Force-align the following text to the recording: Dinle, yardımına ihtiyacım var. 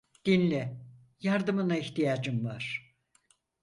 Dinle, 0.25 0.77
yardımına 1.19 1.77
ihtiyacım 1.77 2.45
var. 2.45 2.95